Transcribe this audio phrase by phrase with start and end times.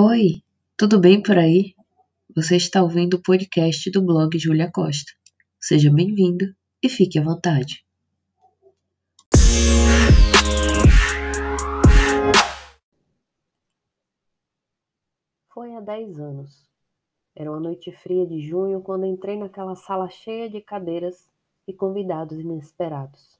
[0.00, 0.44] Oi,
[0.76, 1.74] tudo bem por aí?
[2.32, 5.10] Você está ouvindo o podcast do blog Julia Costa.
[5.58, 7.84] Seja bem-vindo e fique à vontade.
[15.52, 16.70] Foi há 10 anos.
[17.34, 21.28] Era uma noite fria de junho quando entrei naquela sala cheia de cadeiras
[21.66, 23.36] e convidados inesperados.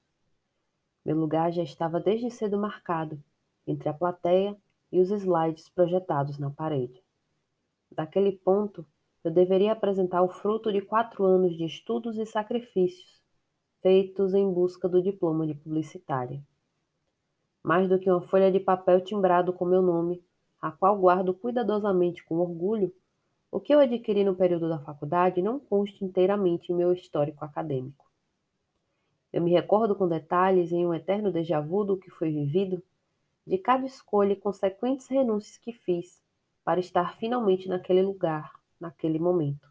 [1.05, 3.23] Meu lugar já estava desde cedo marcado
[3.65, 4.57] entre a plateia
[4.91, 7.03] e os slides projetados na parede.
[7.91, 8.87] Daquele ponto,
[9.25, 13.19] eu deveria apresentar o fruto de quatro anos de estudos e sacrifícios
[13.83, 16.43] feitos em busca do diploma de publicitária.
[17.63, 20.23] Mais do que uma folha de papel timbrado com meu nome,
[20.61, 22.93] a qual guardo cuidadosamente com orgulho,
[23.51, 28.05] o que eu adquiri no período da faculdade não consta inteiramente em meu histórico acadêmico.
[29.33, 32.83] Eu me recordo com detalhes em um eterno déjà vu do que foi vivido
[33.49, 36.23] de cada escolha e consequentes renúncias que fiz
[36.63, 39.67] para estar finalmente naquele lugar, naquele momento.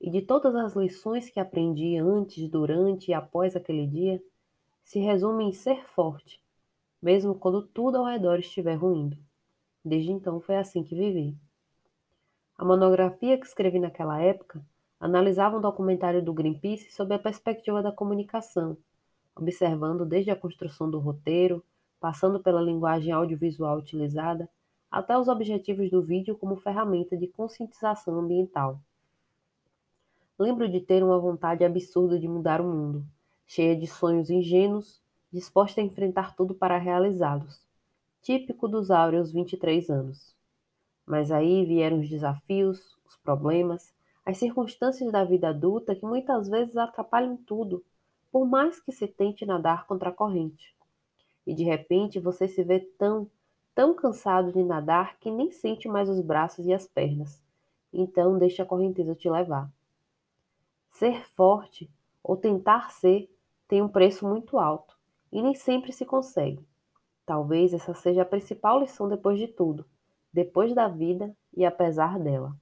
[0.00, 4.20] E de todas as lições que aprendi antes, durante e após aquele dia,
[4.82, 6.42] se resume em ser forte,
[7.00, 9.16] mesmo quando tudo ao redor estiver ruindo.
[9.84, 11.36] Desde então foi assim que vivi.
[12.56, 14.60] A monografia que escrevi naquela época
[14.98, 18.76] analisava um documentário do Greenpeace sob a perspectiva da comunicação,
[19.36, 21.64] observando desde a construção do roteiro,
[22.00, 24.48] passando pela linguagem audiovisual utilizada,
[24.90, 28.80] até os objetivos do vídeo como ferramenta de conscientização ambiental.
[30.38, 33.04] Lembro de ter uma vontade absurda de mudar o mundo,
[33.46, 37.60] cheia de sonhos ingênuos, disposta a enfrentar tudo para realizá-los,
[38.22, 40.34] típico dos áureos 23 anos.
[41.04, 43.92] Mas aí vieram os desafios, os problemas,
[44.24, 47.84] as circunstâncias da vida adulta que muitas vezes atrapalham tudo,
[48.30, 50.77] por mais que se tente nadar contra a corrente
[51.48, 53.26] e de repente você se vê tão,
[53.74, 57.42] tão cansado de nadar que nem sente mais os braços e as pernas.
[57.90, 59.72] Então deixa a correnteza te levar.
[60.90, 61.90] Ser forte
[62.22, 63.34] ou tentar ser
[63.66, 64.94] tem um preço muito alto
[65.32, 66.62] e nem sempre se consegue.
[67.24, 69.86] Talvez essa seja a principal lição depois de tudo,
[70.30, 72.54] depois da vida e apesar dela.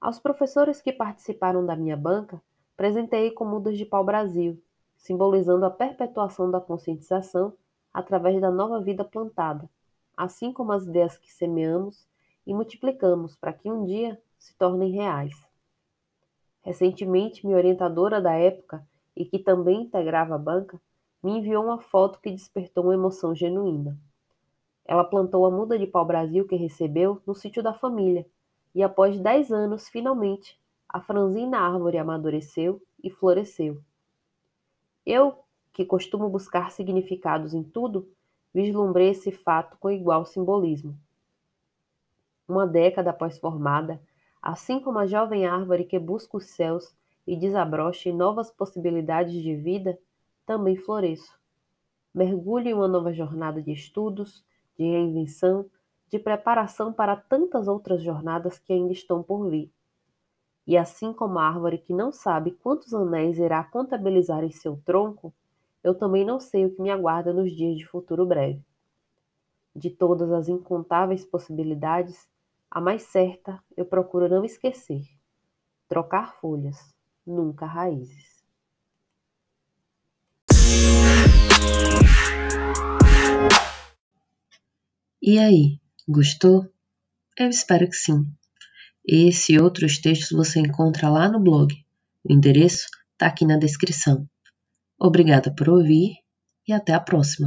[0.00, 2.42] Aos professores que participaram da minha banca,
[2.76, 4.60] presentei com mudas de pau Brasil,
[4.96, 7.54] simbolizando a perpetuação da conscientização
[7.92, 9.68] através da nova vida plantada,
[10.16, 12.06] assim como as ideias que semeamos
[12.46, 15.34] e multiplicamos para que um dia se tornem reais.
[16.62, 20.80] Recentemente, minha orientadora da época, e que também integrava a banca,
[21.22, 23.98] me enviou uma foto que despertou uma emoção genuína.
[24.84, 28.26] Ela plantou a muda de pau-brasil que recebeu no sítio da família,
[28.74, 33.82] e após dez anos, finalmente, a franzina árvore amadureceu e floresceu.
[35.04, 35.38] Eu,
[35.78, 38.10] que costumo buscar significados em tudo,
[38.52, 40.98] vislumbrei esse fato com igual simbolismo.
[42.48, 44.02] Uma década após formada,
[44.42, 46.92] assim como a jovem árvore que busca os céus
[47.24, 49.96] e desabrocha em novas possibilidades de vida,
[50.44, 51.38] também floresço.
[52.12, 54.44] Mergulho em uma nova jornada de estudos,
[54.76, 55.70] de reinvenção,
[56.08, 59.70] de preparação para tantas outras jornadas que ainda estão por vir.
[60.66, 65.32] E assim como a árvore que não sabe quantos anéis irá contabilizar em seu tronco,
[65.82, 68.62] eu também não sei o que me aguarda nos dias de futuro breve.
[69.74, 72.28] De todas as incontáveis possibilidades,
[72.70, 75.02] a mais certa eu procuro não esquecer:
[75.88, 76.94] trocar folhas,
[77.26, 78.38] nunca raízes.
[85.20, 85.78] E aí,
[86.08, 86.66] gostou?
[87.38, 88.24] Eu espero que sim.
[89.06, 91.74] Esse e outros textos você encontra lá no blog.
[92.24, 94.28] O endereço está aqui na descrição.
[95.00, 96.16] Obrigada por ouvir
[96.66, 97.46] e até a próxima.